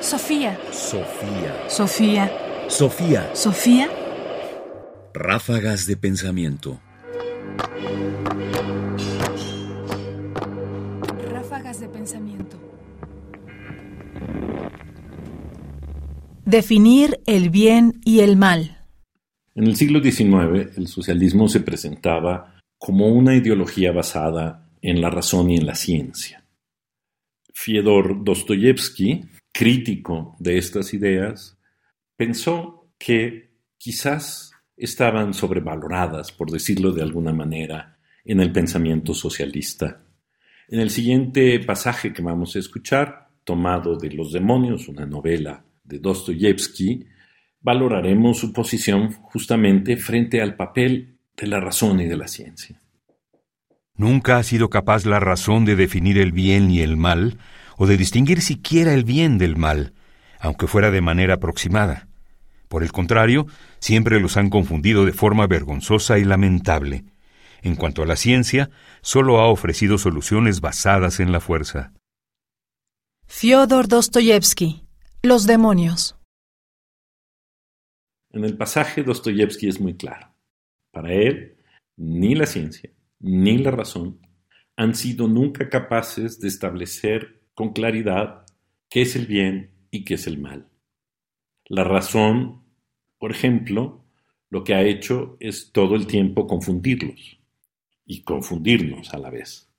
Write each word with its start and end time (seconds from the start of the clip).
Sofía. 0.00 0.58
Sofía. 0.72 1.68
Sofía. 1.68 2.32
Sofía. 2.68 3.30
Sofía. 3.34 3.88
Ráfagas 5.12 5.86
de 5.86 5.98
pensamiento. 5.98 6.80
Ráfagas 11.30 11.80
de 11.80 11.88
pensamiento. 11.88 12.56
Definir 16.46 17.20
el 17.26 17.50
bien 17.50 18.00
y 18.02 18.20
el 18.20 18.38
mal. 18.38 18.86
En 19.54 19.66
el 19.66 19.76
siglo 19.76 20.00
XIX, 20.02 20.78
el 20.78 20.86
socialismo 20.88 21.46
se 21.48 21.60
presentaba 21.60 22.56
como 22.78 23.08
una 23.08 23.36
ideología 23.36 23.92
basada 23.92 24.66
en 24.80 25.02
la 25.02 25.10
razón 25.10 25.50
y 25.50 25.56
en 25.56 25.66
la 25.66 25.74
ciencia. 25.74 26.42
Fyodor 27.52 28.24
Dostoyevsky, 28.24 29.28
crítico 29.60 30.36
de 30.38 30.56
estas 30.56 30.94
ideas, 30.94 31.58
pensó 32.16 32.88
que 32.96 33.50
quizás 33.76 34.52
estaban 34.74 35.34
sobrevaloradas, 35.34 36.32
por 36.32 36.50
decirlo 36.50 36.92
de 36.92 37.02
alguna 37.02 37.34
manera, 37.34 37.98
en 38.24 38.40
el 38.40 38.52
pensamiento 38.52 39.12
socialista. 39.12 40.02
En 40.66 40.80
el 40.80 40.88
siguiente 40.88 41.60
pasaje 41.60 42.14
que 42.14 42.22
vamos 42.22 42.56
a 42.56 42.58
escuchar, 42.58 43.28
tomado 43.44 43.98
de 43.98 44.10
Los 44.12 44.32
demonios, 44.32 44.88
una 44.88 45.04
novela 45.04 45.62
de 45.84 45.98
Dostoyevsky, 45.98 47.04
valoraremos 47.60 48.38
su 48.38 48.54
posición 48.54 49.12
justamente 49.12 49.98
frente 49.98 50.40
al 50.40 50.56
papel 50.56 51.18
de 51.36 51.46
la 51.48 51.60
razón 51.60 52.00
y 52.00 52.06
de 52.06 52.16
la 52.16 52.28
ciencia. 52.28 52.80
Nunca 53.94 54.38
ha 54.38 54.42
sido 54.42 54.70
capaz 54.70 55.04
la 55.04 55.20
razón 55.20 55.66
de 55.66 55.76
definir 55.76 56.16
el 56.16 56.32
bien 56.32 56.70
y 56.70 56.80
el 56.80 56.96
mal, 56.96 57.36
o 57.80 57.86
de 57.86 57.96
distinguir 57.96 58.42
siquiera 58.42 58.92
el 58.92 59.04
bien 59.04 59.38
del 59.38 59.56
mal, 59.56 59.94
aunque 60.38 60.66
fuera 60.66 60.90
de 60.90 61.00
manera 61.00 61.36
aproximada. 61.36 62.08
Por 62.68 62.82
el 62.82 62.92
contrario, 62.92 63.46
siempre 63.78 64.20
los 64.20 64.36
han 64.36 64.50
confundido 64.50 65.06
de 65.06 65.14
forma 65.14 65.46
vergonzosa 65.46 66.18
y 66.18 66.24
lamentable. 66.24 67.04
En 67.62 67.76
cuanto 67.76 68.02
a 68.02 68.06
la 68.06 68.16
ciencia, 68.16 68.68
solo 69.00 69.40
ha 69.40 69.46
ofrecido 69.46 69.96
soluciones 69.96 70.60
basadas 70.60 71.20
en 71.20 71.32
la 71.32 71.40
fuerza. 71.40 71.94
Fyodor 73.26 73.88
Dostoyevsky. 73.88 74.84
Los 75.22 75.46
demonios. 75.46 76.18
En 78.30 78.44
el 78.44 78.58
pasaje 78.58 79.02
Dostoyevsky 79.02 79.68
es 79.68 79.80
muy 79.80 79.96
claro. 79.96 80.34
Para 80.90 81.14
él, 81.14 81.56
ni 81.96 82.34
la 82.34 82.44
ciencia 82.44 82.90
ni 83.20 83.56
la 83.56 83.70
razón 83.70 84.20
han 84.76 84.94
sido 84.94 85.28
nunca 85.28 85.70
capaces 85.70 86.40
de 86.40 86.48
establecer 86.48 87.39
con 87.54 87.72
claridad 87.72 88.46
qué 88.88 89.02
es 89.02 89.16
el 89.16 89.26
bien 89.26 89.70
y 89.90 90.04
qué 90.04 90.14
es 90.14 90.26
el 90.26 90.38
mal. 90.38 90.68
La 91.66 91.84
razón, 91.84 92.62
por 93.18 93.30
ejemplo, 93.30 94.04
lo 94.48 94.64
que 94.64 94.74
ha 94.74 94.82
hecho 94.82 95.36
es 95.40 95.70
todo 95.72 95.94
el 95.94 96.06
tiempo 96.06 96.46
confundirlos 96.46 97.38
y 98.04 98.22
confundirnos 98.22 99.14
a 99.14 99.18
la 99.18 99.30
vez. 99.30 99.70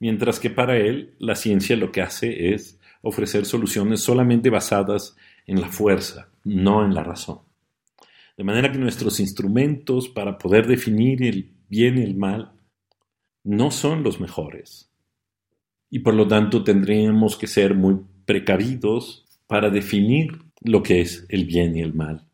Mientras 0.00 0.40
que 0.40 0.50
para 0.50 0.76
él 0.76 1.14
la 1.18 1.34
ciencia 1.34 1.76
lo 1.76 1.92
que 1.92 2.00
hace 2.00 2.54
es 2.54 2.80
ofrecer 3.02 3.44
soluciones 3.44 4.00
solamente 4.00 4.48
basadas 4.48 5.16
en 5.46 5.60
la 5.60 5.68
fuerza, 5.68 6.30
no 6.42 6.84
en 6.84 6.94
la 6.94 7.04
razón. 7.04 7.40
De 8.36 8.44
manera 8.44 8.72
que 8.72 8.78
nuestros 8.78 9.20
instrumentos 9.20 10.08
para 10.08 10.38
poder 10.38 10.66
definir 10.66 11.22
el 11.22 11.52
bien 11.68 11.98
y 11.98 12.02
el 12.02 12.16
mal 12.16 12.52
no 13.44 13.70
son 13.70 14.02
los 14.02 14.20
mejores. 14.20 14.90
Y 15.94 16.00
por 16.00 16.14
lo 16.14 16.26
tanto 16.26 16.64
tendríamos 16.64 17.36
que 17.36 17.46
ser 17.46 17.76
muy 17.76 18.00
precavidos 18.24 19.24
para 19.46 19.70
definir 19.70 20.40
lo 20.60 20.82
que 20.82 21.00
es 21.00 21.24
el 21.28 21.44
bien 21.44 21.76
y 21.76 21.82
el 21.82 21.94
mal. 21.94 22.26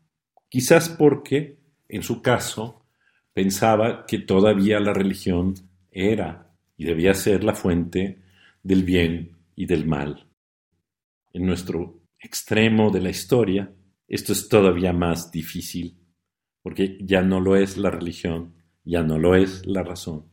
Quizás 0.49 0.89
porque, 0.89 1.59
en 1.87 2.01
su 2.01 2.23
caso, 2.23 2.87
pensaba 3.33 4.07
que 4.07 4.17
todavía 4.17 4.79
la 4.79 4.93
religión 4.93 5.53
era 5.91 6.51
y 6.75 6.85
debía 6.85 7.13
ser 7.13 7.43
la 7.43 7.53
fuente 7.53 8.23
del 8.63 8.81
bien 8.81 9.37
y 9.55 9.67
del 9.67 9.85
mal. 9.85 10.25
En 11.31 11.45
nuestro 11.45 12.01
extremo 12.19 12.89
de 12.89 13.01
la 13.01 13.11
historia, 13.11 13.71
esto 14.07 14.33
es 14.33 14.49
todavía 14.49 14.91
más 14.91 15.31
difícil, 15.31 15.99
porque 16.63 16.97
ya 16.99 17.21
no 17.21 17.39
lo 17.39 17.55
es 17.55 17.77
la 17.77 17.91
religión, 17.91 18.55
ya 18.83 19.03
no 19.03 19.19
lo 19.19 19.35
es 19.35 19.63
la 19.67 19.83
razón, 19.83 20.31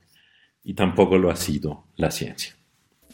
y 0.64 0.72
tampoco 0.72 1.19
lo 1.19 1.30
ha 1.30 1.36
sido 1.36 1.88
la 1.94 2.10
ciencia. 2.10 2.57